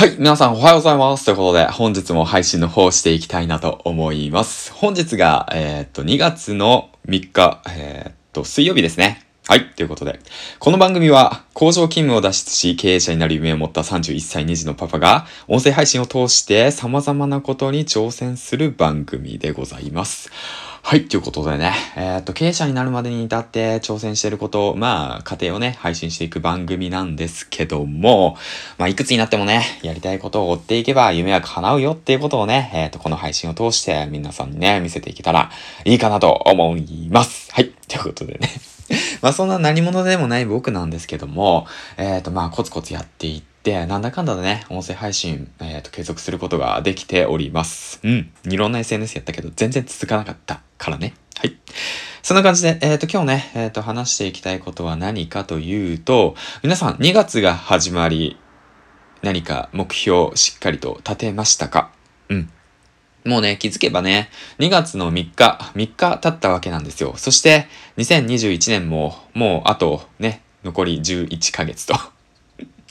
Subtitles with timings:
[0.00, 1.26] はい、皆さんおはようございます。
[1.26, 4.72] ということで、本日も配信の方していきたいなと思います。
[4.72, 9.26] 本日が、えーっと、2月の3日、えーっと、水曜日ですね。
[9.46, 9.66] はい。
[9.74, 10.18] ということで、
[10.58, 20.30] この番組は、工場勤務を脱出し、経営者になる夢を持った31歳2児のパパが、音声配信を通して様々なことに挑戦する番組でございます。
[20.82, 21.06] はい。
[21.06, 28.36] ということでね、えーっと、経営者になるまでに至って挑戦していること、まあ、過程をね、配信していく番組なんですけども、
[28.78, 35.50] まあ、いくつになってもね、やりたいことを追っていけば夢は叶うよっていうことをね、えっ、と、この配信を通して皆さんにね、見せていけたら
[35.84, 37.52] いいかなと思います。
[37.52, 37.68] はい。
[37.86, 38.50] ということでね。
[39.22, 41.66] まあ、そんな何者でもない僕なんですけども、
[41.98, 48.00] えっ、と、まあ、コツコツやっていって、でなんだかんだでね、音声配信、えっ、と、継続することができております。
[48.02, 48.32] うん。
[48.44, 51.12] いろんな SNS やったけど、全然続かなかったからね。
[51.36, 51.58] はい。
[52.22, 58.38] そんな感じで、えっ、と、今日ね、えっ、と、話していきたいことは何かというと、皆さん、2月が始まり、
[59.20, 61.90] 何か目標しっかりと立てましたか？
[62.30, 62.50] うん。
[63.26, 67.12] もうね、気づけばね、2月の3日、3日経ったわけなんですよ。
[67.18, 71.94] そして、2021年も、もうあとね、残り11ヶ月と。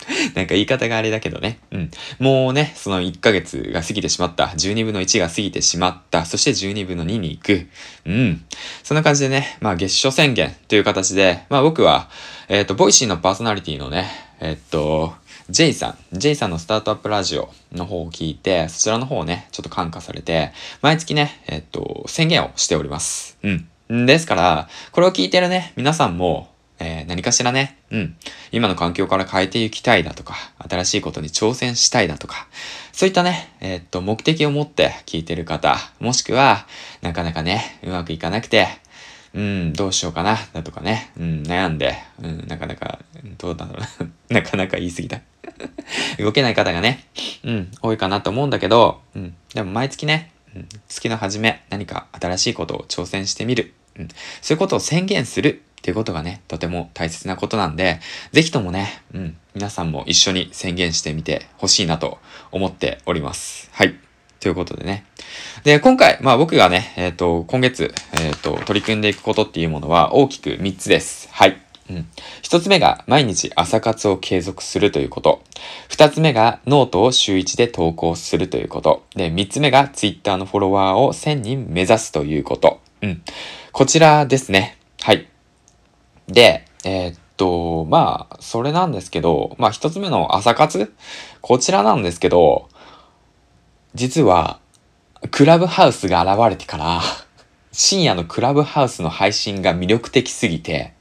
[0.36, 1.60] なんか言い方があれだけどね。
[1.72, 1.92] うん。
[2.20, 4.46] もうね、その1ヶ月が過ぎてしまった。
[4.46, 6.26] 12分の1が過ぎてしまった。
[6.26, 7.68] そして12分の2に行く。
[8.06, 8.44] うん。
[8.84, 12.10] そんな感じでね、まあ月初宣言という形で、まあ僕は、
[12.48, 15.14] えっ、と、 Voicy のパーソナリティのね、えっ、と、
[15.50, 23.38] J さん、J さんのスタートアップラジオの方を聞いて、そちらの方をね、ちょっと感化されて、毎月ね、えっ、と、宣言をしております。
[23.44, 23.50] う
[23.92, 24.06] ん。
[24.06, 26.49] ですから、これを聞いてるね、皆さんも、
[26.80, 28.16] えー何かしらね、うん、
[28.52, 32.48] 今の環境から変えていきたいだとか、新しいことに挑戦したいだとか、
[32.92, 36.68] そういったね、えーっと、目的を持って聞いてる方、もしくは、
[37.02, 38.68] なかなかね、うまくいかなくて、
[39.34, 43.00] うん、どうしようかな、だとかね、うん、悩んで、うん、なかなか、
[43.38, 45.22] どうだろうな、 なかなか言い過ぎだ。
[46.20, 47.06] 動けない方がね、
[47.44, 53.74] うん、多いかなと思うんだけど、うん、でも毎月ね、うん、月の初め、何か新しいことを挑戦してみる。
[53.98, 54.08] うん、
[54.42, 58.00] そういうことを宣言するっていうことがね、とても大切なことなんで、
[58.32, 62.20] ぜひともね、うん、皆さんも一緒に宣言してみてほしいなと
[62.52, 63.70] 思っております。
[63.72, 63.96] はい。
[64.42, 65.06] ということでね。
[65.64, 71.30] で、今回、まあ僕がね、えっ、と、今月、えっ、と、取り組んでいくことっていうものは大きく3つです。
[71.32, 71.58] はい。
[71.90, 72.08] うん。
[72.42, 75.44] 一つ目が毎日朝活を継続するということ。
[75.90, 79.06] 二つ目がノートを週1で投稿するということ。
[79.16, 82.80] で、三つ目がツイッターのフォロワーを1000人目指すということ。
[83.02, 83.22] うん。
[83.72, 84.78] こちらですね。
[85.02, 85.28] はい。
[86.30, 90.94] で、えーっと、まあ、それなんですけど、まあ一つ目の朝活？
[91.42, 92.70] こちらなんですけど、
[93.96, 94.60] 実は、
[95.32, 97.02] クラブハウスが現れてから、
[97.72, 100.94] 深夜のクラブハウスの配信が魅力的すぎて、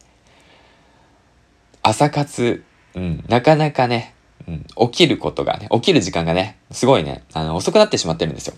[1.83, 4.15] 朝活、うん、なかなかね、
[4.47, 8.55] うん、起きることがね、起きる時間がね、すごいね、あの、遅くなってしまってるんですよ。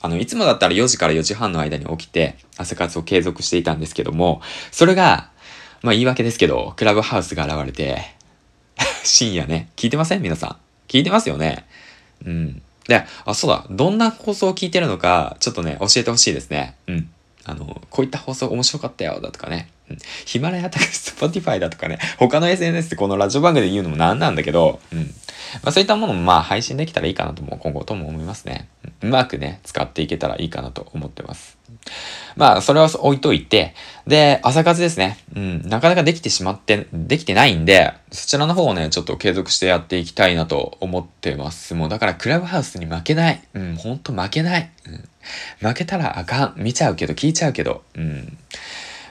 [0.00, 4.40] あの、いつもだったら4時から4時半の間に起きて、朝活を継続していたんですけども、
[4.70, 5.30] それが、
[5.82, 8.02] まあ言い訳ですけど、クラブハウスが現れて、
[9.04, 10.22] 深夜ね、聞いてません？
[10.22, 10.56] 皆さん。
[10.88, 11.66] 聞いてますよね？
[12.24, 12.62] うん。
[12.88, 16.74] で、あ、そうだ、どんな放送を聞いてるのか、ちょっとね、教えてほしいですね。
[16.86, 17.10] うん。
[17.44, 19.68] あの、こういった放送面白かったよ、だとかね。
[20.24, 24.98] ヒマラヤとか、 Spotify だとかね、他の SNS でこのラジオ番組で言うのもなんなんだけど、うん。
[24.98, 28.68] まあそういったものもまあ配信できたらいいかなとも今後とも思いますね。
[28.84, 31.56] うんうまくね、使っていけたらいいかなと思ってます。
[32.36, 33.74] まあ、それは置いといて、
[34.06, 35.18] で、朝活ですね。
[35.36, 41.74] うん、なかなかできてしまって、できてないんで、そちらの方をね、ちょっと継続してやっていきたいなと思ってます。
[41.74, 43.40] もうだから、クラブハウスに負けない。
[43.54, 44.70] うん、ほんと負けない。
[44.86, 46.54] うん、負けたらあかん。
[46.56, 47.82] 見ちゃうけど、聞いちゃうけど。
[47.94, 48.36] うん。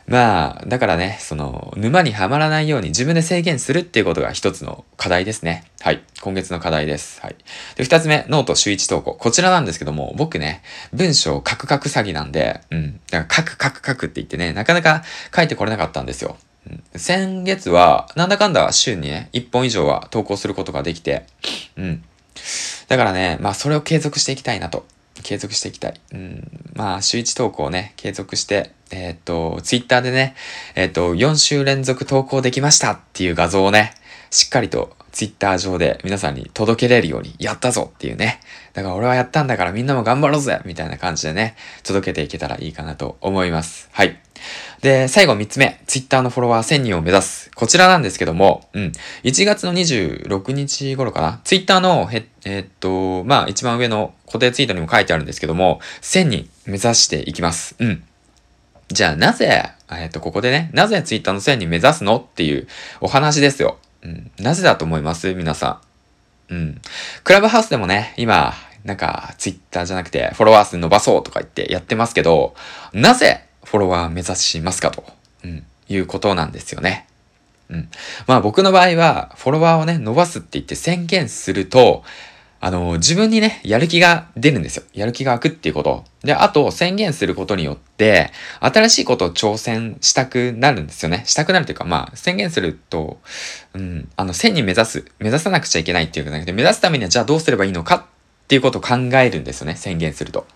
[0.07, 5.66] まあ、だからね、その、沼にはまらないように自分で制限するっていうことが一つの課題ですね。
[5.81, 6.01] はい。
[6.22, 7.19] 今月の課題です。
[7.22, 7.35] はい。
[7.75, 9.16] で、二つ目、ノート週一投稿。
[9.16, 10.63] こちらなんですけども、僕ね、
[10.94, 13.01] 文章カクカク詐欺なんで、うん。
[13.12, 15.03] だから、カクカクカクって言ってね、なかなか
[15.35, 16.38] 書いてこれなかったんですよ。
[16.69, 21.25] うん、先月は、なんだかんだ週にね、一本以上は投稿することができて、
[21.75, 22.03] うん。
[22.88, 24.85] だからね、まあ、それを継続していきたいなと。
[25.23, 25.93] 継続していきたい。
[26.14, 26.72] うん。
[26.75, 30.35] まあ、週1投稿をね、継続して、えーっと、ツイッターでね、
[30.75, 33.93] えーっと、4週連続投稿できましたっていう画像をね、
[34.29, 38.40] しっかりとツイッター上で皆さんに届けれるように、やったぞっていうね。
[38.74, 43.90] だから俺はやったんだからみんなも頑張ろうぜみたいな感じでね、届けていけたらいいかなと思います。
[43.91, 44.20] はい。
[44.82, 47.50] で、最後3つ目、ツイッターのフォロワー1000人を目指す。
[47.56, 48.91] こちらなんですけども、うん。
[49.24, 51.41] 1月の26日頃かな。
[51.44, 52.08] ツイッターの、
[52.46, 57.76] えっと、まあ一番上の固定ツイートにも書いてあるんですけども、1000人目指していきます。
[57.80, 58.03] うん。
[58.90, 62.68] じゃあなぜ、えっと、ここでね、なぜツイッターの1000人目指すのっていう
[63.02, 63.80] お話ですよ。
[64.08, 64.32] うん。
[64.40, 65.34] なぜだと思います？
[65.34, 65.82] 皆さ
[66.50, 66.54] ん。
[66.54, 66.82] うん。
[67.26, 68.54] クラブハウスでもね、今、
[68.86, 72.56] なんか、ツイッターじゃなくて、フォロワー数伸ばそうとか言ってやってますけど、
[72.94, 75.04] なぜフォロワー目指しますかと、
[75.44, 77.06] うん、いうことなんですよね。
[77.70, 77.90] うん。
[78.28, 82.06] まあ僕の場合は、フォロワーをね、伸ばすって言って宣言すると、
[82.59, 84.84] あの、自分にね、やる気が出るんですよ。
[84.94, 86.04] やる気が湧くっていうこと。
[86.24, 91.24] で、あと、宣言することによって、新しいことを挑戦したくなるんですよね。
[91.26, 93.20] したくなるというか、まあ、宣言すると、
[93.74, 99.76] うん、あの、1000に目指す、目指さなくちゃいけないっていうかなくて、目指すためにはじゃあどうすればいいのかっていうことを考えるんですよね。
[99.76, 100.48] 宣言すると。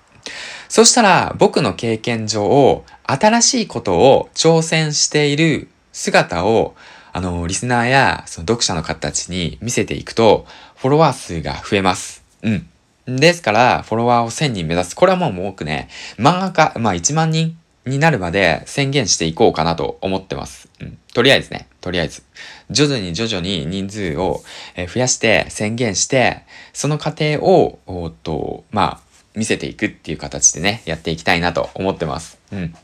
[0.69, 6.75] そしたら、僕の経験上、新しいことを挑戦している姿を、
[7.13, 12.23] あの、リスナーや、その読者の方たちに見せていくと、フォロワー数が増えます。
[12.41, 12.67] うん。
[13.07, 14.95] ですから、フォロワーを1000人目指す。
[14.95, 20.69] これはもう多くね、漫画家、まあ1万人になるまで宣言していこうかなと思ってます。
[20.79, 20.97] うん。
[21.13, 22.23] とりあえずね、とりあえず。
[22.69, 24.41] 徐々に徐々に人数を
[24.77, 26.43] 増やして宣言して、
[26.73, 32.37] その過程を、おっと、まあ、見せていくっていう形でね、やっていきたいなと思ってます。
[32.51, 32.75] うん。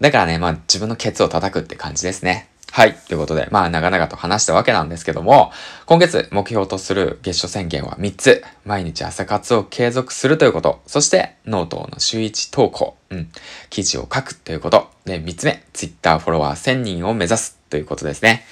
[0.00, 2.48] だからね、まあ自分のケツを叩くって感じですね。
[2.74, 2.94] はい。
[3.06, 5.52] ということで、まあ、長々と話したわけなんですけども、
[5.86, 8.42] 今月目標とする月初宣言は3つ。
[8.64, 10.82] 毎日朝活を継続するということ。
[10.88, 12.96] そして、ノートの週1投稿。
[13.10, 13.28] うん。
[13.70, 14.90] 記事を書くということ。
[15.04, 18.44] で、3つ目、Twitter フォロワー1000人を目指すということですね。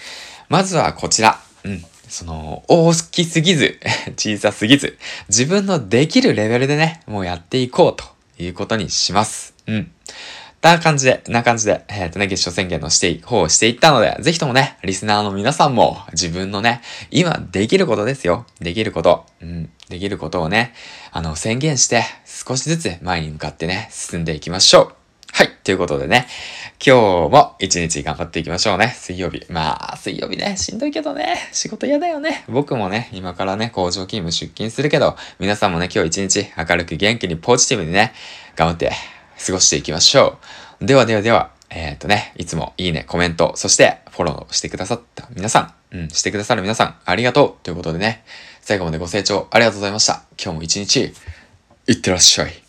[0.49, 1.41] まずはこちら。
[1.65, 1.85] うん。
[2.09, 3.81] その、大好きすぎず、
[4.17, 4.99] 小さすぎず、
[5.31, 8.05] 自分のできるレベルでね、もうやっていこうと
[8.41, 9.53] いうことにします。
[9.67, 9.91] うん。
[10.63, 18.47] な感じで、な感じで、えっ、ー、とね、月初宣言のしてい、方をしていったので、ぜひともね、リスナーの皆さんも自分のね、今できることですよ。
[18.61, 19.27] できること。
[19.43, 19.71] うん。
[19.89, 20.73] できることをね、
[21.11, 24.95] あの、宣言して、少しずつ前に向かってね、進んでいきましょう。
[25.33, 25.51] はい。
[25.65, 26.29] ということでね、
[26.85, 28.95] 今日も一日頑張っていきましょうね。
[28.97, 29.45] 水曜日。
[29.49, 32.45] まあ、水曜日ね、しんどいけどね、仕事嫌だよね。
[32.49, 38.13] 僕もね、今からね、工場勤務出勤するけど、皆さんもね、今日一日明るく元気にポジティブにね、
[38.55, 38.93] 頑張って
[39.45, 40.39] 過ごしていきましょ
[40.81, 40.87] う。
[40.87, 48.25] ではではでは、えっ、ー、とね、いつもいいね、コメント、そしてフォローしてくださった皆さん、うん、してくださる皆さん、ありがとうということでね、
[48.61, 50.23] 最後までご清聴ありがとうございました。
[50.43, 51.15] 今日も一日、
[51.87, 52.62] いってらっしゃい。